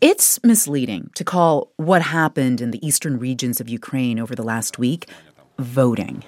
It's 0.00 0.42
misleading 0.42 1.10
to 1.14 1.24
call 1.24 1.72
what 1.76 2.00
happened 2.00 2.62
in 2.62 2.70
the 2.70 2.80
eastern 2.86 3.18
regions 3.18 3.60
of 3.60 3.68
Ukraine 3.68 4.18
over 4.18 4.34
the 4.34 4.42
last 4.42 4.78
week 4.78 5.06
voting. 5.58 6.24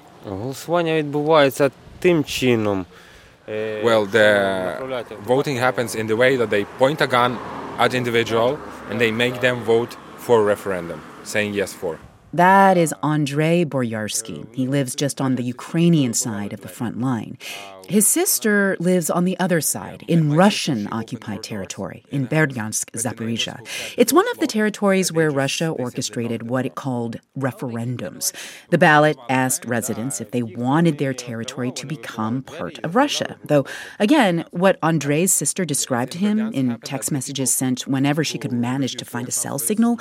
Well, 3.49 4.05
the 4.05 5.17
voting 5.23 5.57
happens 5.57 5.95
in 5.95 6.07
the 6.07 6.17
way 6.17 6.37
that 6.37 6.51
they 6.51 6.65
point 6.67 7.01
a 7.01 7.07
gun 7.07 7.39
at 7.79 7.95
individual 7.95 8.59
and 8.91 9.01
they 9.01 9.11
make 9.11 9.41
them 9.41 9.63
vote 9.65 9.97
for 10.19 10.41
a 10.43 10.45
referendum, 10.45 11.01
saying 11.25 11.55
yes 11.55 11.73
for. 11.73 11.99
That 12.35 12.79
is 12.79 12.95
Andrei 13.03 13.67
Boryarsky. 13.67 14.47
He 14.55 14.67
lives 14.67 14.95
just 14.95 15.21
on 15.21 15.35
the 15.35 15.43
Ukrainian 15.43 16.15
side 16.15 16.55
of 16.55 16.63
the 16.63 16.69
front 16.69 16.99
line. 16.99 17.37
His 17.89 18.07
sister 18.07 18.75
lives 18.81 19.11
on 19.11 19.25
the 19.25 19.39
other 19.39 19.61
side, 19.61 20.03
in 20.09 20.33
Russian 20.33 20.89
occupied 20.91 21.43
territory, 21.43 22.05
in 22.11 22.27
Berdyansk, 22.27 22.91
Zaporizhia. 22.93 23.61
It's 23.99 24.15
one 24.15 24.27
of 24.31 24.39
the 24.39 24.47
territories 24.47 25.13
where 25.13 25.31
Russia 25.31 25.69
orchestrated 25.69 26.49
what 26.49 26.65
it 26.65 26.75
called 26.75 27.19
referendums. 27.39 28.33
The 28.71 28.79
ballot 28.79 29.19
asked 29.29 29.67
residents 29.67 30.23
if 30.23 30.31
they 30.31 30.43
wanted 30.43 30.97
their 30.97 31.13
territory 31.13 31.71
to 31.73 31.87
become 31.87 32.43
part 32.43 32.79
of 32.79 32.97
Russia. 32.97 33.37
Though, 33.45 33.67
again, 33.99 34.47
what 34.53 34.79
Andrei's 34.83 35.33
sister 35.33 35.67
described 35.67 36.13
to 36.13 36.19
him 36.19 36.39
in 36.55 36.79
text 36.85 37.13
messages 37.13 37.53
sent 37.53 37.87
whenever 37.87 38.25
she 38.25 38.39
could 38.39 38.53
manage 38.53 38.95
to 38.97 39.05
find 39.05 39.29
a 39.29 39.33
cell 39.33 39.59
signal 39.59 39.99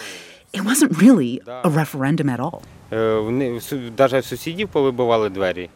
it 0.53 0.61
wasn't 0.65 1.01
really 1.01 1.41
a 1.47 1.69
referendum 1.69 2.29
at 2.29 2.39
all. 2.39 2.63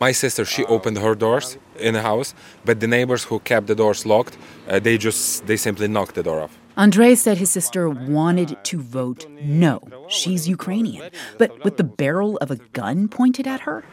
My 0.02 0.12
sister, 0.12 0.44
she 0.44 0.66
opened 0.66 0.98
her 0.98 1.16
doors 1.16 1.58
in 1.80 1.94
the 1.94 2.02
house, 2.02 2.34
but 2.66 2.82
the 2.82 2.88
neighbors 2.88 3.24
who 3.24 3.40
kept 3.40 3.68
the 3.68 3.76
doors 3.76 4.06
locked, 4.06 4.38
uh, 4.68 4.80
they 4.80 4.98
just 4.98 5.48
they 5.48 5.56
simply 5.56 5.88
knocked 5.88 6.16
the 6.16 6.24
door 6.24 6.42
off. 6.42 6.58
Andrei 6.78 7.16
said 7.16 7.38
his 7.38 7.50
sister 7.50 7.88
wanted 7.90 8.58
to 8.66 8.82
vote 8.82 9.26
no. 9.42 9.80
She's 10.10 10.50
Ukrainian, 10.50 11.10
but 11.38 11.64
with 11.64 11.78
the 11.78 11.86
barrel 11.86 12.38
of 12.42 12.52
a 12.52 12.58
gun 12.74 13.08
pointed 13.08 13.48
at 13.48 13.62
her. 13.62 13.86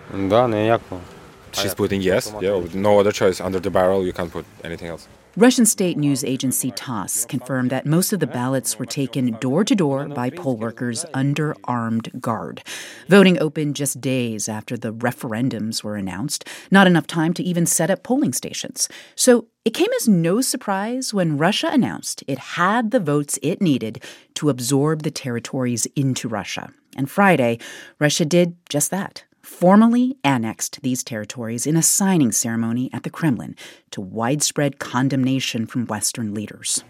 She's 1.52 1.74
putting 1.74 2.00
yes. 2.02 2.34
Yeah, 2.40 2.64
no 2.74 2.98
other 2.98 3.12
choice. 3.12 3.40
Under 3.40 3.60
the 3.60 3.70
barrel, 3.70 4.04
you 4.04 4.12
can't 4.12 4.32
put 4.32 4.46
anything 4.64 4.88
else. 4.88 5.06
Russian 5.36 5.64
state 5.64 5.96
news 5.96 6.24
agency 6.24 6.70
TASS 6.72 7.24
confirmed 7.24 7.70
that 7.70 7.86
most 7.86 8.12
of 8.12 8.20
the 8.20 8.26
ballots 8.26 8.78
were 8.78 8.84
taken 8.84 9.30
door 9.40 9.64
to 9.64 9.74
door 9.74 10.06
by 10.06 10.28
poll 10.28 10.58
workers 10.58 11.06
under 11.14 11.56
armed 11.64 12.20
guard. 12.20 12.62
Voting 13.08 13.40
opened 13.40 13.74
just 13.74 13.98
days 13.98 14.46
after 14.46 14.76
the 14.76 14.92
referendums 14.92 15.82
were 15.82 15.96
announced, 15.96 16.46
not 16.70 16.86
enough 16.86 17.06
time 17.06 17.32
to 17.32 17.42
even 17.42 17.64
set 17.64 17.90
up 17.90 18.02
polling 18.02 18.34
stations. 18.34 18.90
So 19.14 19.46
it 19.64 19.72
came 19.72 19.90
as 19.96 20.06
no 20.06 20.42
surprise 20.42 21.14
when 21.14 21.38
Russia 21.38 21.70
announced 21.72 22.22
it 22.26 22.38
had 22.38 22.90
the 22.90 23.00
votes 23.00 23.38
it 23.42 23.62
needed 23.62 24.04
to 24.34 24.50
absorb 24.50 25.02
the 25.02 25.10
territories 25.10 25.86
into 25.96 26.28
Russia. 26.28 26.70
And 26.94 27.10
Friday, 27.10 27.58
Russia 27.98 28.26
did 28.26 28.54
just 28.68 28.90
that 28.90 29.24
formally 29.42 30.16
annexed 30.24 30.80
these 30.82 31.02
territories 31.02 31.66
in 31.66 31.76
a 31.76 31.82
signing 31.82 32.32
ceremony 32.32 32.88
at 32.92 33.02
the 33.02 33.10
Kremlin 33.10 33.56
to 33.90 34.00
widespread 34.00 34.78
condemnation 34.78 35.66
from 35.66 35.86
Western 35.86 36.32
leaders. 36.32 36.84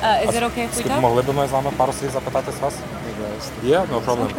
Uh, 0.00 0.24
is 0.24 0.34
it 0.34 0.42
okay 0.42 0.64
if 0.64 0.76
we 0.76 0.82
talk? 0.84 1.02
Yeah, 3.62 3.84
no 3.86 4.00
problem. 4.00 4.32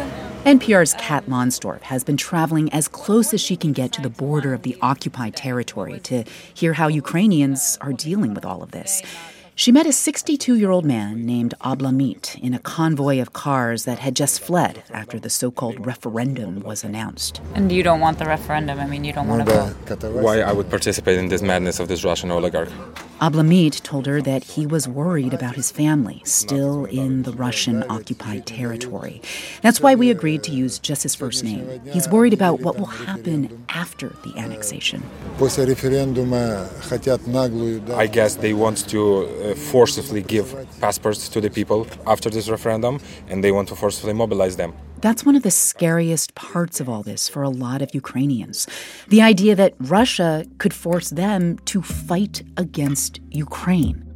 NPR's 0.44 0.94
Kat 0.94 1.26
Lonsdorf 1.26 1.82
has 1.82 2.02
been 2.02 2.16
traveling 2.16 2.72
as 2.72 2.88
close 2.88 3.34
as 3.34 3.42
she 3.42 3.56
can 3.56 3.72
get 3.74 3.92
to 3.92 4.00
the 4.00 4.08
border 4.08 4.54
of 4.54 4.62
the 4.62 4.74
occupied 4.80 5.36
territory 5.36 6.00
to 6.00 6.24
hear 6.54 6.72
how 6.72 6.88
Ukrainians 6.88 7.76
are 7.82 7.92
dealing 7.92 8.32
with 8.32 8.46
all 8.46 8.62
of 8.62 8.70
this. 8.70 9.02
She 9.60 9.72
met 9.72 9.84
a 9.84 9.92
62 9.92 10.54
year 10.56 10.70
old 10.70 10.86
man 10.86 11.26
named 11.26 11.52
Ablamit 11.60 12.34
in 12.42 12.54
a 12.54 12.58
convoy 12.58 13.20
of 13.20 13.34
cars 13.34 13.84
that 13.84 13.98
had 13.98 14.16
just 14.16 14.40
fled 14.40 14.82
after 14.90 15.20
the 15.20 15.28
so 15.28 15.50
called 15.50 15.84
referendum 15.84 16.60
was 16.60 16.82
announced. 16.82 17.42
And 17.54 17.70
you 17.70 17.82
don't 17.82 18.00
want 18.00 18.18
the 18.18 18.24
referendum? 18.24 18.80
I 18.80 18.86
mean, 18.86 19.04
you 19.04 19.12
don't 19.12 19.28
want 19.28 19.46
to 19.46 19.74
vote? 19.86 20.14
Why 20.14 20.40
I 20.40 20.54
would 20.54 20.70
participate 20.70 21.18
in 21.18 21.28
this 21.28 21.42
madness 21.42 21.78
of 21.78 21.88
this 21.88 22.04
Russian 22.04 22.30
oligarch? 22.30 22.70
Ablamit 23.20 23.82
told 23.82 24.06
her 24.06 24.22
that 24.22 24.44
he 24.44 24.66
was 24.66 24.88
worried 24.88 25.34
about 25.34 25.54
his 25.54 25.70
family 25.70 26.22
still 26.24 26.86
in 26.86 27.22
the 27.24 27.32
Russian 27.32 27.84
occupied 27.90 28.46
territory. 28.46 29.20
That's 29.60 29.80
why 29.82 29.94
we 29.94 30.10
agreed 30.10 30.42
to 30.44 30.52
use 30.52 30.78
just 30.78 31.02
his 31.02 31.14
first 31.14 31.44
name. 31.44 31.82
He's 31.92 32.08
worried 32.08 32.32
about 32.32 32.60
what 32.60 32.78
will 32.78 32.86
happen 32.86 33.66
after 33.68 34.08
the 34.24 34.32
annexation. 34.38 35.02
I 37.94 38.06
guess 38.06 38.36
they 38.36 38.54
want 38.54 38.88
to 38.88 39.00
uh, 39.24 39.54
forcibly 39.54 40.22
give 40.22 40.66
passports 40.80 41.28
to 41.28 41.40
the 41.42 41.50
people 41.50 41.86
after 42.06 42.30
this 42.30 42.48
referendum, 42.48 43.00
and 43.28 43.44
they 43.44 43.52
want 43.52 43.68
to 43.68 43.76
forcibly 43.76 44.14
mobilize 44.14 44.56
them. 44.56 44.72
That's 45.00 45.24
one 45.24 45.34
of 45.34 45.42
the 45.42 45.50
scariest 45.50 46.34
parts 46.34 46.78
of 46.78 46.88
all 46.88 47.02
this 47.02 47.28
for 47.28 47.42
a 47.42 47.48
lot 47.48 47.80
of 47.80 47.94
Ukrainians. 47.94 48.66
The 49.08 49.22
idea 49.22 49.54
that 49.56 49.74
Russia 49.78 50.44
could 50.58 50.74
force 50.74 51.10
them 51.10 51.58
to 51.66 51.80
fight 51.80 52.42
against 52.58 53.18
Ukraine. 53.30 54.06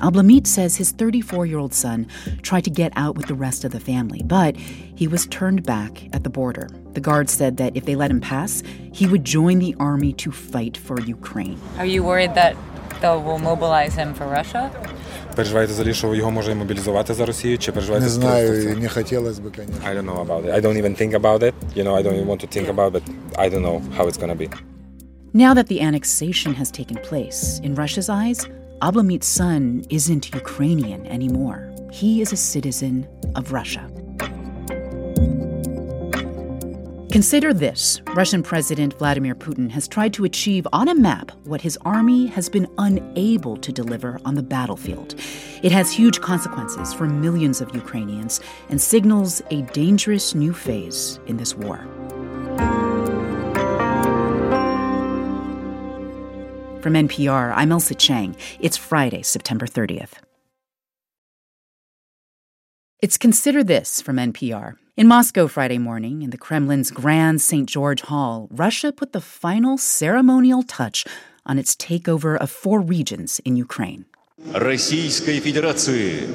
Ablamit 0.00 0.46
says 0.46 0.76
his 0.76 0.90
34 0.92 1.46
year 1.46 1.56
old 1.56 1.72
son 1.72 2.06
tried 2.42 2.64
to 2.64 2.70
get 2.70 2.92
out 2.96 3.16
with 3.16 3.28
the 3.28 3.34
rest 3.34 3.64
of 3.64 3.72
the 3.72 3.80
family, 3.80 4.22
but 4.22 4.54
he 4.56 5.08
was 5.08 5.26
turned 5.26 5.62
back 5.62 6.14
at 6.14 6.22
the 6.22 6.28
border. 6.28 6.68
The 6.92 7.00
guards 7.00 7.32
said 7.32 7.56
that 7.56 7.74
if 7.74 7.86
they 7.86 7.96
let 7.96 8.10
him 8.10 8.20
pass, 8.20 8.62
he 8.92 9.06
would 9.06 9.24
join 9.24 9.58
the 9.58 9.74
army 9.80 10.12
to 10.14 10.30
fight 10.30 10.76
for 10.76 11.00
Ukraine. 11.00 11.58
Are 11.78 11.86
you 11.86 12.02
worried 12.02 12.34
that 12.34 12.56
they 13.00 13.08
will 13.08 13.38
mobilize 13.38 13.94
him 13.94 14.12
for 14.12 14.26
Russia? 14.26 14.70
Переживаєте 15.35 15.73
взагалі, 15.73 15.93
що 15.93 16.15
його 16.15 16.31
може 16.31 16.55
мобілізувати 16.55 17.13
за 17.13 17.25
Росію, 17.25 17.57
чи 17.57 17.71
переживаєте? 17.71 18.05
Не 18.05 18.11
знаю, 18.11 18.77
не 18.79 18.89
хотілося 18.89 19.41
б, 19.41 19.55
конечно. 19.55 19.75
I 19.89 19.97
don't 19.97 20.05
know 20.05 20.25
about 20.25 20.45
it. 20.45 20.53
I 20.53 20.61
don't 20.61 20.77
even 20.83 21.01
think 21.01 21.19
about 21.21 21.43
it. 21.43 21.53
You 21.75 21.83
know, 21.83 21.95
I 21.95 22.03
don't 22.03 22.15
even 22.15 22.27
want 22.27 22.41
to 22.45 22.57
think 22.57 22.75
about 22.75 22.95
it. 22.95 23.03
I 23.35 23.49
don't 23.49 23.61
know 23.61 23.81
how 23.97 24.07
it's 24.07 24.19
gonna 24.21 24.35
be. 24.35 24.49
Now 25.33 25.53
that 25.53 25.67
the 25.67 25.79
annexation 25.89 26.53
has 26.61 26.69
taken 26.79 26.97
place, 27.09 27.41
in 27.63 27.71
Russia's 27.83 28.09
eyes, 28.09 28.39
Ablamit's 28.87 29.29
son 29.39 29.61
isn't 29.89 30.23
Ukrainian 30.43 31.01
anymore. 31.17 31.59
He 31.99 32.11
is 32.23 32.29
a 32.33 32.39
citizen 32.53 32.95
of 33.39 33.43
Russia. 33.59 33.83
Consider 37.16 37.54
this 37.54 38.02
Russian 38.08 38.42
President 38.42 38.92
Vladimir 38.98 39.34
Putin 39.34 39.70
has 39.70 39.88
tried 39.88 40.12
to 40.12 40.26
achieve 40.26 40.68
on 40.70 40.86
a 40.86 40.94
map 40.94 41.32
what 41.44 41.62
his 41.62 41.78
army 41.78 42.26
has 42.26 42.50
been 42.50 42.68
unable 42.76 43.56
to 43.56 43.72
deliver 43.72 44.20
on 44.26 44.34
the 44.34 44.42
battlefield. 44.42 45.14
It 45.62 45.72
has 45.72 45.90
huge 45.90 46.20
consequences 46.20 46.92
for 46.92 47.06
millions 47.06 47.62
of 47.62 47.74
Ukrainians 47.74 48.42
and 48.68 48.78
signals 48.78 49.40
a 49.50 49.62
dangerous 49.72 50.34
new 50.34 50.52
phase 50.52 51.18
in 51.26 51.38
this 51.38 51.54
war. 51.54 51.78
From 56.82 56.92
NPR, 56.92 57.54
I'm 57.56 57.70
Ailsa 57.70 57.96
Chang. 57.96 58.36
It's 58.60 58.76
Friday, 58.76 59.22
September 59.22 59.66
30th. 59.66 60.20
It's 63.00 63.16
Consider 63.16 63.64
This 63.64 64.02
from 64.02 64.16
NPR. 64.16 64.76
In 64.97 65.07
Moscow 65.07 65.47
Friday 65.47 65.77
morning, 65.77 66.21
in 66.21 66.29
the 66.29 66.37
Kremlin's 66.37 66.91
Grand 66.91 67.41
St. 67.41 67.67
George 67.67 68.01
Hall, 68.01 68.47
Russia 68.51 68.91
put 68.91 69.13
the 69.13 69.21
final 69.21 69.77
ceremonial 69.77 70.63
touch 70.63 71.05
on 71.45 71.57
its 71.57 71.75
takeover 71.75 72.37
of 72.37 72.51
four 72.51 72.79
regions 72.81 73.39
in 73.45 73.55
Ukraine. 73.55 74.05
Российской 74.53 75.39
Федерации 75.39 76.27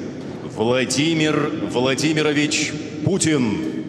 Владимир 0.55 1.49
Владимирович 1.69 2.73
Путин. 3.05 3.85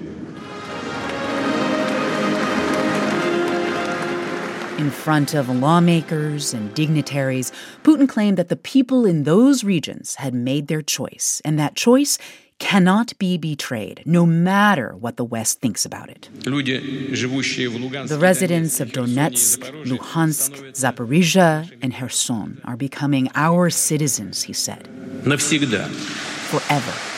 In 4.78 4.90
front 4.90 5.34
of 5.34 5.48
lawmakers 5.48 6.54
and 6.54 6.72
dignitaries, 6.72 7.50
Putin 7.82 8.08
claimed 8.08 8.36
that 8.36 8.48
the 8.48 8.56
people 8.56 9.04
in 9.04 9.24
those 9.24 9.64
regions 9.64 10.14
had 10.16 10.34
made 10.34 10.68
their 10.68 10.82
choice, 10.82 11.42
and 11.44 11.58
that 11.58 11.74
choice 11.74 12.16
cannot 12.59 13.17
be 13.17 13.37
betrayed, 13.37 14.01
no 14.05 14.25
matter 14.25 14.95
what 14.95 15.17
the 15.17 15.25
West 15.25 15.59
thinks 15.59 15.85
about 15.85 16.09
it. 16.09 16.29
The 16.33 18.17
residents 18.19 18.79
of 18.79 18.89
Donetsk, 18.89 19.85
Luhansk, 19.85 20.51
Zaporizhia, 20.73 21.71
and 21.81 21.93
Kherson 21.93 22.61
are 22.65 22.77
becoming 22.77 23.29
our 23.35 23.69
citizens, 23.69 24.43
he 24.43 24.53
said. 24.53 24.87
Forever. 26.51 27.12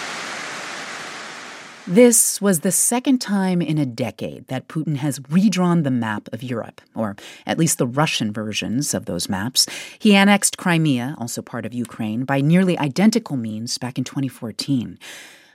This 1.88 2.42
was 2.42 2.62
the 2.62 2.72
second 2.72 3.20
time 3.20 3.62
in 3.62 3.78
a 3.78 3.86
decade 3.86 4.48
that 4.48 4.68
Putin 4.68 4.96
has 4.96 5.22
redrawn 5.30 5.84
the 5.84 5.92
map 5.92 6.28
of 6.34 6.42
Europe, 6.42 6.82
or 6.96 7.16
at 7.46 7.60
least 7.60 7.78
the 7.78 7.86
Russian 7.86 8.34
versions 8.34 8.96
of 8.96 9.06
those 9.06 9.30
maps. 9.30 9.68
He 10.00 10.16
annexed 10.16 10.58
Crimea, 10.58 11.14
also 11.20 11.44
part 11.44 11.64
of 11.64 11.76
Ukraine, 11.76 12.26
by 12.26 12.42
nearly 12.42 12.76
identical 12.80 13.38
means 13.38 13.78
back 13.78 14.00
in 14.00 14.04
2014. 14.04 14.98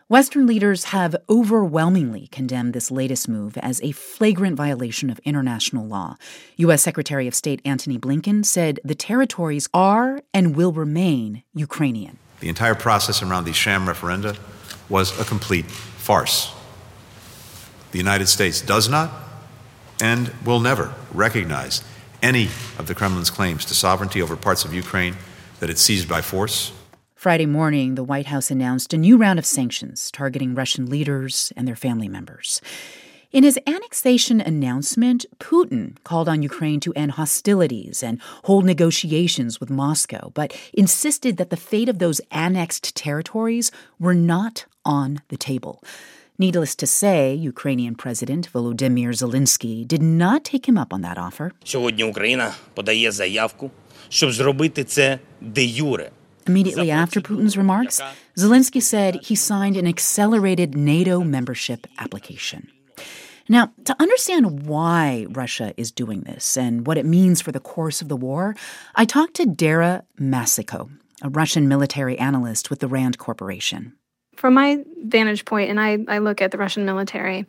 Western 0.06 0.46
leaders 0.46 0.84
have 0.84 1.16
overwhelmingly 1.28 2.28
condemned 2.28 2.74
this 2.74 2.92
latest 2.92 3.28
move 3.28 3.56
as 3.58 3.80
a 3.82 3.90
flagrant 3.90 4.56
violation 4.56 5.10
of 5.10 5.18
international 5.24 5.84
law. 5.84 6.16
U.S. 6.58 6.82
Secretary 6.82 7.26
of 7.26 7.34
State 7.34 7.60
Antony 7.64 7.98
Blinken 7.98 8.46
said 8.46 8.78
the 8.84 8.94
territories 8.94 9.68
are 9.74 10.22
and 10.32 10.54
will 10.54 10.72
remain 10.72 11.42
Ukrainian. 11.54 12.18
The 12.38 12.48
entire 12.48 12.76
process 12.76 13.20
around 13.20 13.46
these 13.46 13.56
sham 13.56 13.86
referenda 13.86 14.38
was 14.88 15.18
a 15.20 15.24
complete 15.24 15.64
farce. 16.10 16.52
The 17.92 17.98
United 17.98 18.26
States 18.26 18.60
does 18.60 18.88
not 18.88 19.12
and 20.02 20.32
will 20.44 20.58
never 20.58 20.92
recognize 21.14 21.84
any 22.20 22.46
of 22.80 22.88
the 22.88 22.96
Kremlin's 22.96 23.30
claims 23.30 23.64
to 23.66 23.74
sovereignty 23.74 24.20
over 24.20 24.34
parts 24.34 24.64
of 24.64 24.74
Ukraine 24.74 25.14
that 25.60 25.70
it 25.70 25.78
seized 25.78 26.08
by 26.08 26.20
force. 26.20 26.72
Friday 27.14 27.46
morning, 27.46 27.94
the 27.94 28.02
White 28.02 28.26
House 28.26 28.50
announced 28.50 28.92
a 28.92 28.98
new 28.98 29.16
round 29.16 29.38
of 29.38 29.46
sanctions 29.46 30.10
targeting 30.10 30.52
Russian 30.52 30.86
leaders 30.86 31.52
and 31.56 31.68
their 31.68 31.76
family 31.76 32.08
members. 32.08 32.60
In 33.30 33.44
his 33.44 33.60
annexation 33.64 34.40
announcement, 34.40 35.24
Putin 35.38 35.96
called 36.02 36.28
on 36.28 36.42
Ukraine 36.42 36.80
to 36.80 36.92
end 36.94 37.12
hostilities 37.12 38.02
and 38.02 38.20
hold 38.42 38.64
negotiations 38.64 39.60
with 39.60 39.70
Moscow, 39.70 40.32
but 40.34 40.52
insisted 40.72 41.36
that 41.36 41.50
the 41.50 41.56
fate 41.56 41.88
of 41.88 42.00
those 42.00 42.20
annexed 42.32 42.96
territories 42.96 43.70
were 44.00 44.14
not 44.14 44.66
on 44.84 45.20
the 45.28 45.36
table. 45.36 45.82
Needless 46.38 46.74
to 46.76 46.86
say, 46.86 47.34
Ukrainian 47.34 47.94
President 47.94 48.50
Volodymyr 48.50 49.10
Zelensky 49.10 49.86
did 49.86 50.02
not 50.02 50.42
take 50.42 50.66
him 50.66 50.78
up 50.78 50.92
on 50.92 51.02
that 51.02 51.18
offer. 51.18 51.52
Immediately 56.46 56.90
after 56.90 57.20
Putin's 57.20 57.56
remarks, 57.56 58.00
Zelensky 58.38 58.82
said 58.82 59.16
he 59.22 59.34
signed 59.34 59.76
an 59.76 59.86
accelerated 59.86 60.74
NATO 60.74 61.20
membership 61.20 61.86
application. 61.98 62.68
Now, 63.48 63.72
to 63.84 63.94
understand 64.00 64.66
why 64.66 65.26
Russia 65.28 65.74
is 65.76 65.92
doing 65.92 66.22
this 66.22 66.56
and 66.56 66.86
what 66.86 66.96
it 66.96 67.04
means 67.04 67.42
for 67.42 67.52
the 67.52 67.60
course 67.60 68.00
of 68.00 68.08
the 68.08 68.16
war, 68.16 68.54
I 68.94 69.04
talked 69.04 69.34
to 69.34 69.44
Dara 69.44 70.04
Massicot, 70.18 70.88
a 71.20 71.28
Russian 71.28 71.68
military 71.68 72.16
analyst 72.18 72.70
with 72.70 72.78
the 72.78 72.88
RAND 72.88 73.18
Corporation. 73.18 73.94
From 74.40 74.54
my 74.54 74.82
vantage 75.04 75.44
point, 75.44 75.68
and 75.68 75.78
I, 75.78 75.98
I 76.08 76.16
look 76.16 76.40
at 76.40 76.50
the 76.50 76.56
Russian 76.56 76.86
military, 76.86 77.44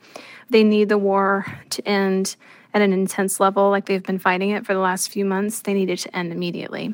they 0.50 0.62
need 0.62 0.90
the 0.90 0.98
war 0.98 1.46
to 1.70 1.88
end 1.88 2.36
at 2.74 2.82
an 2.82 2.92
intense 2.92 3.40
level 3.40 3.70
like 3.70 3.86
they've 3.86 4.04
been 4.04 4.20
fighting 4.20 4.50
it 4.50 4.66
for 4.66 4.74
the 4.74 4.82
last 4.82 5.10
few 5.10 5.24
months. 5.24 5.62
They 5.62 5.74
need 5.74 5.90
it 5.90 6.00
to 6.00 6.14
end 6.14 6.34
immediately. 6.34 6.94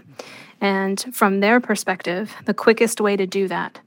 And 0.62 1.04
from 1.16 1.40
their 1.40 1.60
perspective, 1.60 2.32
the 2.46 2.54
quickest 2.54 3.02
way 3.02 3.16
to 3.16 3.26
do 3.26 3.48
that 3.48 3.80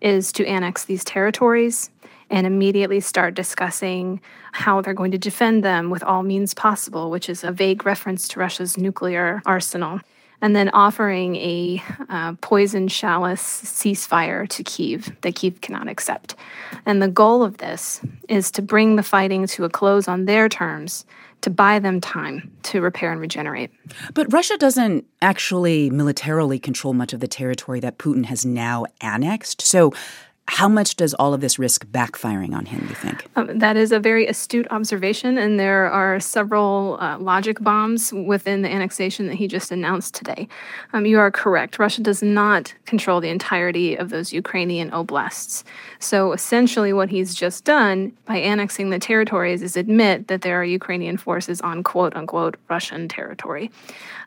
is 0.00 0.32
to 0.32 0.46
annex 0.48 0.84
these 0.84 1.04
territories 1.04 1.90
and 2.28 2.44
immediately 2.44 2.98
start 2.98 3.34
discussing 3.34 4.20
how 4.50 4.80
they're 4.80 4.94
going 4.94 5.12
to 5.12 5.18
defend 5.18 5.62
them 5.62 5.90
with 5.90 6.02
all 6.02 6.24
means 6.24 6.54
possible, 6.54 7.08
which 7.08 7.28
is 7.28 7.44
a 7.44 7.52
vague 7.52 7.86
reference 7.86 8.26
to 8.26 8.40
Russia's 8.40 8.76
nuclear 8.76 9.40
arsenal 9.46 10.00
and 10.42 10.54
then 10.54 10.68
offering 10.70 11.36
a 11.36 11.82
uh, 12.10 12.34
poison 12.40 12.88
chalice 12.88 13.42
ceasefire 13.42 14.46
to 14.48 14.62
Kiev 14.64 15.16
that 15.22 15.36
Kiev 15.36 15.60
cannot 15.62 15.88
accept. 15.88 16.34
And 16.84 17.00
the 17.00 17.08
goal 17.08 17.42
of 17.42 17.58
this 17.58 18.02
is 18.28 18.50
to 18.50 18.62
bring 18.62 18.96
the 18.96 19.02
fighting 19.02 19.46
to 19.46 19.64
a 19.64 19.70
close 19.70 20.08
on 20.08 20.26
their 20.26 20.48
terms 20.48 21.06
to 21.42 21.50
buy 21.50 21.78
them 21.78 22.00
time 22.00 22.50
to 22.62 22.80
repair 22.80 23.10
and 23.10 23.20
regenerate. 23.20 23.70
But 24.14 24.32
Russia 24.32 24.56
doesn't 24.56 25.04
actually 25.20 25.90
militarily 25.90 26.58
control 26.58 26.94
much 26.94 27.12
of 27.12 27.20
the 27.20 27.28
territory 27.28 27.80
that 27.80 27.98
Putin 27.98 28.26
has 28.26 28.46
now 28.46 28.86
annexed. 29.00 29.60
So 29.60 29.92
how 30.52 30.68
much 30.68 30.96
does 30.96 31.14
all 31.14 31.32
of 31.32 31.40
this 31.40 31.58
risk 31.58 31.86
backfiring 31.86 32.54
on 32.54 32.66
him, 32.66 32.86
you 32.86 32.94
think? 32.94 33.26
Um, 33.36 33.58
that 33.58 33.74
is 33.78 33.90
a 33.90 33.98
very 33.98 34.26
astute 34.26 34.66
observation, 34.70 35.38
and 35.38 35.58
there 35.58 35.90
are 35.90 36.20
several 36.20 36.98
uh, 37.00 37.18
logic 37.18 37.62
bombs 37.62 38.12
within 38.12 38.60
the 38.60 38.68
annexation 38.68 39.28
that 39.28 39.36
he 39.36 39.48
just 39.48 39.72
announced 39.72 40.14
today. 40.14 40.46
Um, 40.92 41.06
you 41.06 41.18
are 41.18 41.30
correct. 41.30 41.78
Russia 41.78 42.02
does 42.02 42.22
not 42.22 42.74
control 42.84 43.18
the 43.18 43.30
entirety 43.30 43.96
of 43.96 44.10
those 44.10 44.30
Ukrainian 44.30 44.90
oblasts. 44.90 45.64
So 46.00 46.32
essentially, 46.32 46.92
what 46.92 47.08
he's 47.08 47.34
just 47.34 47.64
done 47.64 48.12
by 48.26 48.36
annexing 48.36 48.90
the 48.90 48.98
territories 48.98 49.62
is 49.62 49.74
admit 49.74 50.28
that 50.28 50.42
there 50.42 50.60
are 50.60 50.64
Ukrainian 50.64 51.16
forces 51.16 51.62
on 51.62 51.82
quote 51.82 52.14
unquote 52.14 52.58
Russian 52.68 53.08
territory. 53.08 53.70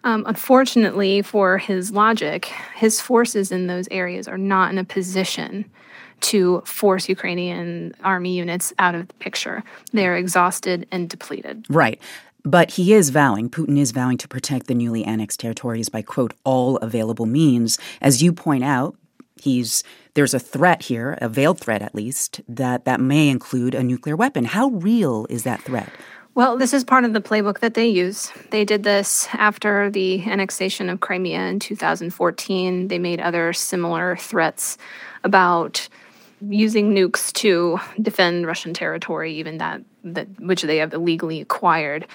Um, 0.03 0.23
unfortunately, 0.25 1.21
for 1.21 1.59
his 1.59 1.91
logic, 1.91 2.45
his 2.73 2.99
forces 2.99 3.51
in 3.51 3.67
those 3.67 3.87
areas 3.91 4.27
are 4.27 4.39
not 4.39 4.71
in 4.71 4.79
a 4.79 4.83
position 4.83 5.69
to 6.21 6.61
force 6.65 7.09
Ukrainian 7.09 7.93
army 8.03 8.35
units 8.35 8.73
out 8.79 8.95
of 8.95 9.07
the 9.07 9.13
picture. 9.15 9.63
They're 9.91 10.17
exhausted 10.17 10.87
and 10.91 11.09
depleted. 11.09 11.65
Right. 11.69 12.01
But 12.43 12.71
he 12.71 12.93
is 12.93 13.09
vowing, 13.09 13.49
Putin 13.49 13.79
is 13.79 13.91
vowing 13.91 14.17
to 14.19 14.27
protect 14.27 14.67
the 14.67 14.75
newly 14.75 15.03
annexed 15.03 15.39
territories 15.39 15.89
by, 15.89 16.03
quote, 16.03 16.33
all 16.43 16.77
available 16.77 17.25
means. 17.25 17.79
As 18.01 18.21
you 18.21 18.31
point 18.31 18.63
out, 18.63 18.95
he's 19.41 19.83
there's 20.13 20.33
a 20.33 20.39
threat 20.39 20.83
here, 20.83 21.17
a 21.21 21.27
veiled 21.27 21.59
threat 21.59 21.81
at 21.81 21.93
least, 21.93 22.39
that 22.47 22.85
that 22.85 23.01
may 23.01 23.27
include 23.27 23.75
a 23.75 23.83
nuclear 23.83 24.15
weapon. 24.15 24.45
How 24.45 24.69
real 24.69 25.27
is 25.29 25.43
that 25.43 25.61
threat? 25.61 25.89
Well, 26.35 26.57
this 26.57 26.73
is 26.73 26.83
part 26.83 27.05
of 27.05 27.13
the 27.13 27.21
playbook 27.21 27.59
that 27.59 27.75
they 27.75 27.87
use. 27.87 28.31
They 28.51 28.65
did 28.65 28.83
this 28.83 29.27
after 29.33 29.89
the 29.89 30.23
annexation 30.25 30.89
of 30.89 30.99
Crimea 30.99 31.39
in 31.47 31.59
2014. 31.59 32.89
They 32.89 32.99
made 32.99 33.21
other 33.21 33.53
similar 33.53 34.17
threats 34.17 34.77
about 35.23 35.87
using 36.41 36.93
nukes 36.93 37.31
to 37.33 37.79
defend 38.01 38.45
Russian 38.45 38.73
territory, 38.73 39.33
even 39.35 39.57
that, 39.57 39.81
that 40.03 40.27
which 40.39 40.63
they 40.63 40.77
have 40.77 40.93
illegally 40.93 41.41
acquired. 41.41 42.07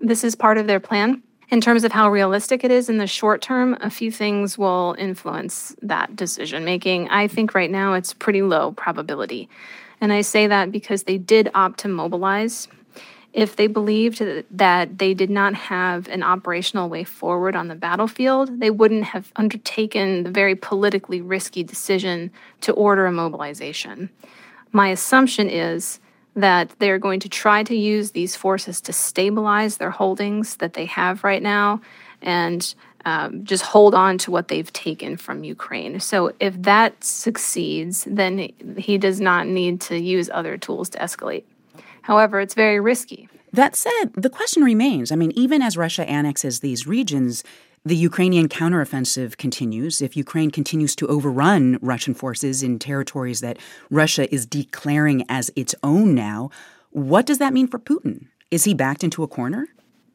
This 0.00 0.24
is 0.24 0.34
part 0.34 0.58
of 0.58 0.66
their 0.66 0.80
plan. 0.80 1.22
In 1.50 1.60
terms 1.60 1.84
of 1.84 1.92
how 1.92 2.10
realistic 2.10 2.64
it 2.64 2.70
is 2.70 2.88
in 2.88 2.98
the 2.98 3.06
short 3.06 3.42
term, 3.42 3.76
a 3.80 3.90
few 3.90 4.10
things 4.10 4.56
will 4.56 4.96
influence 4.98 5.76
that 5.82 6.16
decision 6.16 6.64
making. 6.64 7.08
I 7.10 7.28
think 7.28 7.54
right 7.54 7.70
now 7.70 7.94
it's 7.94 8.14
pretty 8.14 8.42
low 8.42 8.72
probability. 8.72 9.48
And 10.00 10.12
I 10.12 10.22
say 10.22 10.46
that 10.46 10.72
because 10.72 11.04
they 11.04 11.18
did 11.18 11.50
opt 11.54 11.80
to 11.80 11.88
mobilize 11.88 12.68
if 13.34 13.56
they 13.56 13.66
believed 13.66 14.22
that 14.52 14.98
they 14.98 15.12
did 15.12 15.28
not 15.28 15.54
have 15.54 16.08
an 16.08 16.22
operational 16.22 16.88
way 16.88 17.02
forward 17.02 17.56
on 17.56 17.66
the 17.66 17.74
battlefield, 17.74 18.60
they 18.60 18.70
wouldn't 18.70 19.04
have 19.04 19.32
undertaken 19.34 20.22
the 20.22 20.30
very 20.30 20.54
politically 20.54 21.20
risky 21.20 21.64
decision 21.64 22.30
to 22.60 22.72
order 22.72 23.06
a 23.06 23.12
mobilization. 23.12 24.08
My 24.70 24.88
assumption 24.88 25.50
is 25.50 25.98
that 26.36 26.70
they're 26.78 27.00
going 27.00 27.18
to 27.20 27.28
try 27.28 27.64
to 27.64 27.76
use 27.76 28.12
these 28.12 28.36
forces 28.36 28.80
to 28.82 28.92
stabilize 28.92 29.78
their 29.78 29.90
holdings 29.90 30.56
that 30.56 30.74
they 30.74 30.86
have 30.86 31.24
right 31.24 31.42
now 31.42 31.80
and 32.22 32.74
um, 33.04 33.44
just 33.44 33.64
hold 33.64 33.94
on 33.94 34.16
to 34.18 34.30
what 34.30 34.46
they've 34.46 34.72
taken 34.72 35.16
from 35.16 35.42
Ukraine. 35.42 35.98
So 35.98 36.32
if 36.38 36.54
that 36.62 37.02
succeeds, 37.02 38.04
then 38.08 38.52
he 38.78 38.96
does 38.96 39.20
not 39.20 39.48
need 39.48 39.80
to 39.82 39.98
use 39.98 40.30
other 40.32 40.56
tools 40.56 40.88
to 40.90 40.98
escalate. 40.98 41.42
However, 42.02 42.38
it's 42.40 42.54
very 42.54 42.80
risky. 42.80 43.28
That 43.54 43.76
said, 43.76 44.06
the 44.16 44.30
question 44.30 44.64
remains. 44.64 45.12
I 45.12 45.14
mean, 45.14 45.30
even 45.36 45.62
as 45.62 45.76
Russia 45.76 46.04
annexes 46.10 46.58
these 46.58 46.88
regions, 46.88 47.44
the 47.84 47.94
Ukrainian 47.94 48.48
counteroffensive 48.48 49.36
continues. 49.36 50.02
If 50.02 50.16
Ukraine 50.16 50.50
continues 50.50 50.96
to 50.96 51.06
overrun 51.06 51.78
Russian 51.80 52.14
forces 52.14 52.64
in 52.64 52.80
territories 52.80 53.42
that 53.42 53.60
Russia 53.90 54.32
is 54.34 54.44
declaring 54.44 55.24
as 55.28 55.52
its 55.54 55.72
own 55.84 56.16
now, 56.16 56.50
what 56.90 57.26
does 57.26 57.38
that 57.38 57.52
mean 57.52 57.68
for 57.68 57.78
Putin? 57.78 58.26
Is 58.50 58.64
he 58.64 58.74
backed 58.74 59.04
into 59.04 59.22
a 59.22 59.28
corner? 59.28 59.68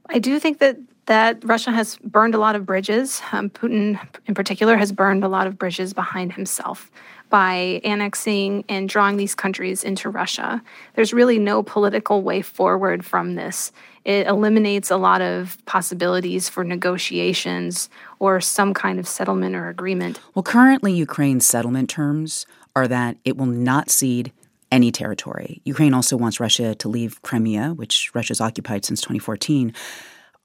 I 0.10 0.20
do 0.20 0.38
think 0.38 0.60
that 0.60 0.76
that 1.06 1.42
Russia 1.46 1.72
has 1.72 1.98
burned 2.04 2.36
a 2.36 2.38
lot 2.38 2.58
of 2.58 2.66
bridges. 2.66 3.22
Um, 3.32 3.50
Putin, 3.50 4.00
in 4.28 4.36
particular, 4.36 4.76
has 4.76 4.92
burned 4.92 5.24
a 5.24 5.30
lot 5.30 5.48
of 5.48 5.58
bridges 5.58 5.94
behind 5.94 6.34
himself 6.34 6.92
by 7.30 7.82
annexing 7.84 8.66
and 8.68 8.90
drawing 8.90 9.18
these 9.18 9.36
countries 9.36 9.84
into 9.84 10.10
Russia. 10.10 10.62
There's 10.96 11.14
really 11.14 11.40
no 11.40 11.64
political 11.64 12.24
way 12.24 12.42
forward 12.42 13.06
from 13.06 13.36
this. 13.36 13.72
It 14.06 14.28
eliminates 14.28 14.90
a 14.90 14.98
lot 14.98 15.22
of 15.22 15.58
possibilities 15.66 16.50
for 16.50 16.64
negotiations 16.64 17.90
or 18.20 18.42
some 18.42 18.74
kind 18.74 19.00
of 19.00 19.08
settlement 19.08 19.56
or 19.56 19.70
agreement. 19.70 20.20
Well, 20.34 20.44
currently, 20.44 20.94
Ukraine's 20.94 21.46
settlement 21.46 21.90
terms 21.90 22.46
are 22.76 22.88
that 22.88 23.18
it 23.26 23.38
will 23.38 23.46
not 23.46 23.90
cede 23.90 24.32
any 24.72 24.92
territory. 24.92 25.62
Ukraine 25.66 25.94
also 25.94 26.16
wants 26.16 26.40
Russia 26.40 26.76
to 26.76 26.90
leave 26.90 27.22
Crimea, 27.22 27.74
which 27.74 28.12
Russia's 28.14 28.42
occupied 28.42 28.86
since 28.86 29.02
2014. 29.02 29.74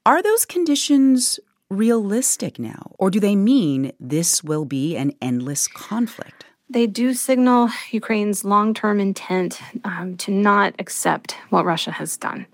Are 0.05 0.21
those 0.21 0.45
conditions 0.45 1.39
realistic 1.69 2.59
now, 2.59 2.91
or 2.99 3.09
do 3.09 3.19
they 3.19 3.35
mean 3.35 3.91
this 3.99 4.43
will 4.43 4.65
be 4.65 4.95
an 4.95 5.13
endless 5.21 5.67
conflict? 5.67 6.45
They 6.69 6.87
do 6.87 7.13
signal 7.13 7.69
Ukraine's 7.91 8.43
long 8.43 8.73
term 8.73 8.99
intent 8.99 9.61
um, 9.83 10.17
to 10.17 10.31
not 10.31 10.73
accept 10.79 11.33
what 11.49 11.65
Russia 11.65 11.91
has 11.91 12.17
done. 12.17 12.47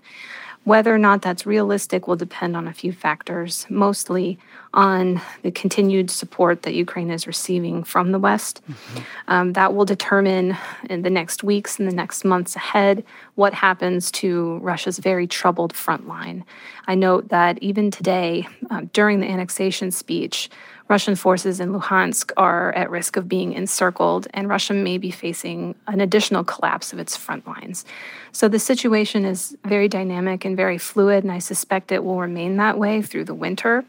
Whether 0.64 0.94
or 0.94 0.98
not 0.98 1.22
that's 1.22 1.44
realistic 1.44 2.06
will 2.06 2.14
depend 2.14 2.56
on 2.56 2.68
a 2.68 2.72
few 2.72 2.92
factors, 2.92 3.66
mostly 3.68 4.38
on 4.72 5.20
the 5.42 5.50
continued 5.50 6.08
support 6.08 6.62
that 6.62 6.74
Ukraine 6.74 7.10
is 7.10 7.26
receiving 7.26 7.82
from 7.82 8.12
the 8.12 8.18
West. 8.20 8.62
Mm-hmm. 8.70 9.02
Um, 9.26 9.52
that 9.54 9.74
will 9.74 9.84
determine 9.84 10.56
in 10.88 11.02
the 11.02 11.10
next 11.10 11.42
weeks 11.42 11.80
and 11.80 11.88
the 11.88 11.94
next 11.94 12.24
months 12.24 12.54
ahead 12.54 13.04
what 13.34 13.54
happens 13.54 14.12
to 14.12 14.58
Russia's 14.58 14.98
very 14.98 15.26
troubled 15.26 15.72
front 15.74 16.06
line. 16.06 16.44
I 16.86 16.94
note 16.94 17.30
that 17.30 17.58
even 17.58 17.90
today, 17.90 18.46
uh, 18.70 18.82
during 18.92 19.18
the 19.18 19.28
annexation 19.28 19.90
speech, 19.90 20.48
Russian 20.92 21.16
forces 21.16 21.58
in 21.58 21.72
Luhansk 21.72 22.32
are 22.36 22.70
at 22.74 22.90
risk 22.90 23.16
of 23.16 23.26
being 23.26 23.54
encircled, 23.54 24.28
and 24.34 24.46
Russia 24.46 24.74
may 24.74 24.98
be 24.98 25.10
facing 25.10 25.74
an 25.86 26.02
additional 26.02 26.44
collapse 26.44 26.92
of 26.92 26.98
its 26.98 27.16
front 27.16 27.46
lines. 27.46 27.86
So 28.32 28.46
the 28.46 28.58
situation 28.58 29.24
is 29.24 29.56
very 29.64 29.88
dynamic 29.88 30.44
and 30.44 30.54
very 30.54 30.76
fluid, 30.76 31.24
and 31.24 31.32
I 31.32 31.38
suspect 31.38 31.92
it 31.92 32.04
will 32.04 32.20
remain 32.20 32.58
that 32.58 32.78
way 32.78 33.00
through 33.00 33.24
the 33.24 33.32
winter. 33.32 33.86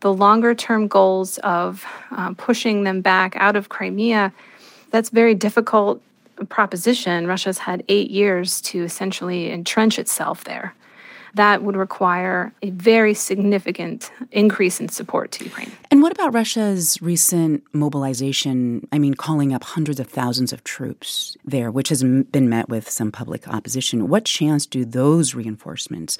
The 0.00 0.12
longer 0.12 0.54
term 0.54 0.88
goals 0.88 1.38
of 1.38 1.86
uh, 2.10 2.34
pushing 2.34 2.84
them 2.84 3.00
back 3.00 3.34
out 3.36 3.56
of 3.56 3.70
Crimea, 3.70 4.30
that's 4.90 5.08
very 5.08 5.34
difficult 5.34 6.02
proposition. 6.50 7.26
Russia's 7.26 7.60
had 7.60 7.82
eight 7.88 8.10
years 8.10 8.60
to 8.60 8.84
essentially 8.84 9.50
entrench 9.50 9.98
itself 9.98 10.44
there 10.44 10.74
that 11.34 11.62
would 11.62 11.76
require 11.76 12.52
a 12.62 12.70
very 12.70 13.14
significant 13.14 14.10
increase 14.30 14.80
in 14.80 14.88
support 14.88 15.32
to 15.32 15.44
Ukraine. 15.44 15.72
And 15.90 16.02
what 16.02 16.12
about 16.12 16.34
Russia's 16.34 17.00
recent 17.00 17.64
mobilization? 17.72 18.86
I 18.92 18.98
mean, 18.98 19.14
calling 19.14 19.54
up 19.54 19.64
hundreds 19.64 19.98
of 19.98 20.08
thousands 20.08 20.52
of 20.52 20.62
troops 20.64 21.36
there, 21.44 21.70
which 21.70 21.88
has 21.88 22.02
been 22.02 22.48
met 22.48 22.68
with 22.68 22.88
some 22.90 23.10
public 23.10 23.48
opposition. 23.48 24.08
What 24.08 24.24
chance 24.24 24.66
do 24.66 24.84
those 24.84 25.34
reinforcements 25.34 26.18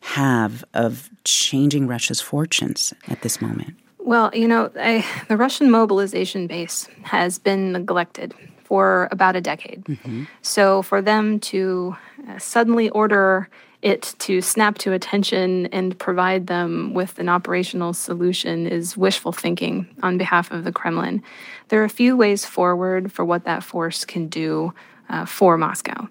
have 0.00 0.64
of 0.74 1.10
changing 1.24 1.86
Russia's 1.86 2.20
fortunes 2.20 2.94
at 3.08 3.22
this 3.22 3.40
moment? 3.40 3.76
Well, 3.98 4.30
you 4.32 4.48
know, 4.48 4.70
I, 4.76 5.04
the 5.28 5.36
Russian 5.36 5.70
mobilization 5.70 6.46
base 6.46 6.88
has 7.02 7.38
been 7.38 7.72
neglected 7.72 8.34
for 8.64 9.08
about 9.10 9.36
a 9.36 9.40
decade. 9.40 9.84
Mm-hmm. 9.84 10.24
So 10.42 10.82
for 10.82 11.02
them 11.02 11.40
to 11.40 11.96
uh, 12.28 12.38
suddenly 12.38 12.90
order 12.90 13.48
it 13.80 14.14
to 14.18 14.40
snap 14.40 14.76
to 14.78 14.92
attention 14.92 15.66
and 15.66 15.96
provide 15.98 16.48
them 16.48 16.94
with 16.94 17.18
an 17.18 17.28
operational 17.28 17.92
solution 17.92 18.66
is 18.66 18.96
wishful 18.96 19.32
thinking 19.32 19.86
on 20.02 20.18
behalf 20.18 20.50
of 20.50 20.64
the 20.64 20.72
Kremlin. 20.72 21.22
There 21.68 21.80
are 21.80 21.84
a 21.84 21.90
few 21.90 22.16
ways 22.16 22.44
forward 22.44 23.12
for 23.12 23.24
what 23.24 23.44
that 23.44 23.62
force 23.62 24.04
can 24.04 24.26
do 24.26 24.72
uh, 25.08 25.26
for 25.26 25.56
Moscow. 25.56 26.08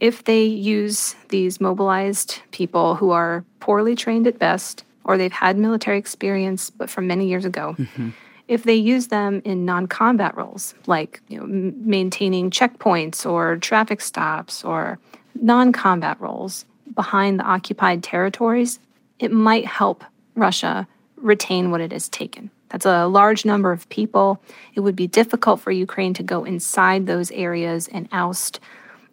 If 0.00 0.24
they 0.24 0.44
use 0.44 1.14
these 1.28 1.60
mobilized 1.60 2.40
people 2.50 2.96
who 2.96 3.10
are 3.10 3.44
poorly 3.60 3.94
trained 3.94 4.26
at 4.26 4.38
best, 4.38 4.84
or 5.04 5.16
they've 5.16 5.32
had 5.32 5.56
military 5.56 5.98
experience 5.98 6.70
but 6.70 6.90
from 6.90 7.06
many 7.06 7.28
years 7.28 7.44
ago, 7.44 7.76
mm-hmm. 7.78 8.10
if 8.48 8.64
they 8.64 8.74
use 8.74 9.06
them 9.06 9.40
in 9.44 9.64
non 9.64 9.86
combat 9.86 10.36
roles, 10.36 10.74
like 10.86 11.22
you 11.28 11.38
know, 11.38 11.44
m- 11.44 11.74
maintaining 11.88 12.50
checkpoints 12.50 13.24
or 13.24 13.56
traffic 13.58 14.00
stops 14.00 14.64
or 14.64 14.98
non 15.40 15.72
combat 15.72 16.20
roles, 16.20 16.64
behind 16.94 17.38
the 17.38 17.44
occupied 17.44 18.02
territories, 18.02 18.78
it 19.18 19.32
might 19.32 19.66
help 19.66 20.04
Russia 20.34 20.86
retain 21.16 21.70
what 21.70 21.80
it 21.80 21.92
has 21.92 22.08
taken. 22.08 22.50
That's 22.68 22.86
a 22.86 23.06
large 23.06 23.44
number 23.44 23.70
of 23.70 23.88
people. 23.88 24.42
It 24.74 24.80
would 24.80 24.96
be 24.96 25.06
difficult 25.06 25.60
for 25.60 25.70
Ukraine 25.70 26.12
to 26.14 26.22
go 26.22 26.44
inside 26.44 27.06
those 27.06 27.30
areas 27.30 27.88
and 27.88 28.08
oust 28.10 28.58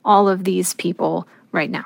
all 0.03 0.27
of 0.27 0.43
these 0.43 0.73
people 0.73 1.27
right 1.51 1.69
now. 1.69 1.85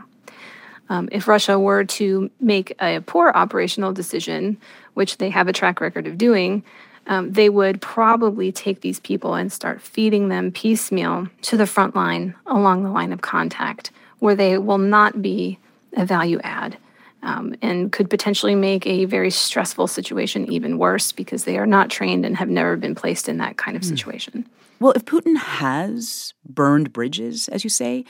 Um, 0.87 1.09
if 1.11 1.27
Russia 1.27 1.59
were 1.59 1.83
to 1.83 2.29
make 2.39 2.75
a 2.79 3.01
poor 3.01 3.31
operational 3.33 3.91
decision, 3.91 4.57
which 4.93 5.17
they 5.17 5.29
have 5.29 5.47
a 5.47 5.53
track 5.53 5.81
record 5.81 6.07
of 6.07 6.17
doing, 6.17 6.63
um, 7.07 7.33
they 7.33 7.49
would 7.49 7.81
probably 7.81 8.51
take 8.51 8.81
these 8.81 8.99
people 8.99 9.33
and 9.33 9.51
start 9.51 9.81
feeding 9.81 10.29
them 10.29 10.51
piecemeal 10.51 11.27
to 11.43 11.57
the 11.57 11.67
front 11.67 11.95
line 11.95 12.35
along 12.45 12.83
the 12.83 12.89
line 12.89 13.11
of 13.11 13.21
contact, 13.21 13.91
where 14.19 14.35
they 14.35 14.57
will 14.57 14.77
not 14.77 15.21
be 15.21 15.59
a 15.95 16.05
value 16.05 16.39
add 16.43 16.77
um, 17.25 17.55
and 17.61 17.91
could 17.91 18.09
potentially 18.09 18.55
make 18.55 18.85
a 18.85 19.05
very 19.05 19.31
stressful 19.31 19.87
situation 19.87 20.51
even 20.51 20.77
worse 20.77 21.11
because 21.11 21.43
they 21.43 21.57
are 21.57 21.65
not 21.65 21.89
trained 21.89 22.25
and 22.25 22.37
have 22.37 22.49
never 22.49 22.77
been 22.77 22.95
placed 22.95 23.27
in 23.27 23.37
that 23.37 23.57
kind 23.57 23.75
of 23.75 23.83
hmm. 23.83 23.89
situation. 23.89 24.47
Well, 24.79 24.91
if 24.91 25.05
Putin 25.05 25.37
has 25.37 26.33
burned 26.47 26.93
bridges, 26.93 27.47
as 27.47 27.63
you 27.63 27.69
say, 27.69 28.05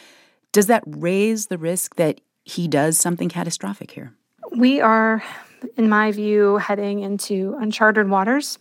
does 0.52 0.68
that 0.68 0.84
raise 0.86 1.48
the 1.48 1.58
risk 1.58 1.96
that 1.96 2.22
he 2.44 2.68
does 2.68 2.98
something 2.98 3.30
catastrophic 3.30 3.92
here? 3.92 4.14
We 4.56 4.82
are, 4.82 5.24
in 5.78 5.90
my 5.90 6.12
view, 6.12 6.58
heading 6.58 7.00
into 7.00 7.56
uncharted 7.60 8.10
waters. 8.10 8.60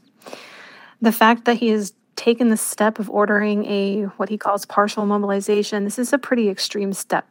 The 1.00 1.12
fact 1.12 1.44
that 1.46 1.56
he 1.56 1.68
has 1.68 1.92
taken 2.16 2.48
the 2.48 2.56
step 2.56 2.98
of 2.98 3.10
ordering 3.10 3.64
a 3.66 4.04
what 4.16 4.28
he 4.28 4.38
calls 4.38 4.64
partial 4.64 5.04
mobilization, 5.04 5.84
this 5.84 5.98
is 5.98 6.12
a 6.12 6.18
pretty 6.18 6.48
extreme 6.48 6.92
step 6.92 7.26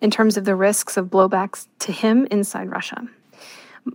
in 0.00 0.10
terms 0.10 0.36
of 0.36 0.44
the 0.44 0.54
risks 0.54 0.96
of 0.96 1.06
blowbacks 1.06 1.66
to 1.80 1.92
him 1.92 2.26
inside 2.30 2.70
Russia. 2.70 3.06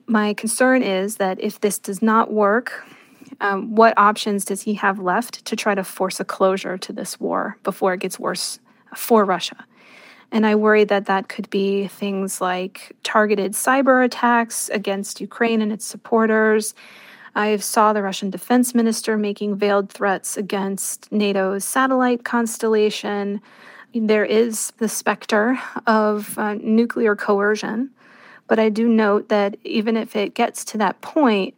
My 0.07 0.33
concern 0.33 0.83
is 0.83 1.17
that 1.17 1.39
if 1.41 1.59
this 1.59 1.77
does 1.77 2.01
not 2.01 2.31
work, 2.31 2.85
um, 3.41 3.75
what 3.75 3.97
options 3.97 4.45
does 4.45 4.61
he 4.61 4.75
have 4.75 4.99
left 4.99 5.43
to 5.45 5.55
try 5.55 5.75
to 5.75 5.83
force 5.83 6.19
a 6.19 6.25
closure 6.25 6.77
to 6.77 6.93
this 6.93 7.19
war 7.19 7.57
before 7.63 7.93
it 7.93 7.99
gets 7.99 8.19
worse 8.19 8.59
for 8.95 9.25
Russia? 9.25 9.65
And 10.31 10.45
I 10.45 10.55
worry 10.55 10.85
that 10.85 11.07
that 11.07 11.27
could 11.27 11.49
be 11.49 11.87
things 11.87 12.39
like 12.39 12.95
targeted 13.03 13.51
cyber 13.51 14.03
attacks 14.03 14.69
against 14.69 15.19
Ukraine 15.19 15.61
and 15.61 15.73
its 15.73 15.85
supporters. 15.85 16.73
I 17.35 17.57
saw 17.57 17.91
the 17.91 18.01
Russian 18.01 18.29
defense 18.29 18.73
minister 18.73 19.17
making 19.17 19.57
veiled 19.57 19.89
threats 19.89 20.37
against 20.37 21.11
NATO's 21.11 21.65
satellite 21.65 22.23
constellation 22.23 23.41
there 23.93 24.25
is 24.25 24.71
the 24.77 24.87
specter 24.89 25.59
of 25.85 26.37
uh, 26.37 26.55
nuclear 26.55 27.15
coercion. 27.15 27.91
But 28.47 28.59
I 28.59 28.69
do 28.69 28.87
note 28.87 29.29
that 29.29 29.57
even 29.63 29.95
if 29.95 30.15
it 30.15 30.33
gets 30.33 30.65
to 30.65 30.77
that 30.79 30.99
point, 31.01 31.55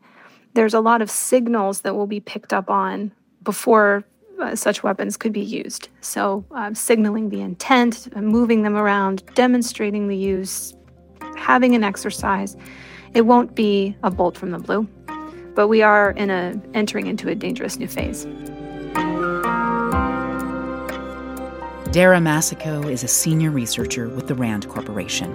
there's 0.54 0.74
a 0.74 0.80
lot 0.80 1.02
of 1.02 1.10
signals 1.10 1.82
that 1.82 1.96
will 1.96 2.08
be 2.08 2.20
picked 2.20 2.54
up 2.54 2.70
on 2.70 3.12
before 3.42 4.04
uh, 4.40 4.56
such 4.56 4.84
weapons 4.84 5.18
could 5.18 5.34
be 5.34 5.42
used. 5.42 5.90
So, 6.02 6.46
uh, 6.52 6.74
signaling 6.74 7.30
the 7.30 7.42
intent, 7.42 8.16
moving 8.16 8.63
them 8.63 8.75
around, 8.75 9.24
demonstrating 9.36 10.08
the 10.08 10.18
use, 10.18 10.75
having 11.36 11.75
an 11.75 11.84
exercise. 11.84 12.56
It 13.13 13.22
won't 13.22 13.56
be 13.56 13.96
a 14.04 14.12
bolt 14.12 14.38
from 14.38 14.52
the 14.52 14.60
blue, 14.60 14.88
but 15.56 15.68
we 15.68 15.82
are 15.82 16.12
in 16.12 16.30
a 16.30 16.60
entering 16.74 17.08
into 17.08 17.30
a 17.30 17.36
dangerous 17.36 17.78
new 17.78 17.88
phase. 17.88 18.28
Dara 21.94 22.18
Massicot 22.18 22.90
is 22.90 23.04
a 23.04 23.08
senior 23.08 23.52
researcher 23.52 24.10
with 24.10 24.28
the 24.28 24.34
RAND 24.34 24.68
Corporation. 24.68 25.30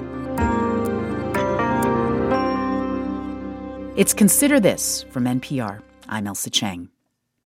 It's 3.97 4.13
Consider 4.13 4.59
This 4.59 5.05
from 5.13 5.27
NPR. 5.27 5.81
I'm 6.09 6.25
Ailsa 6.25 6.51
Chang. 6.51 6.89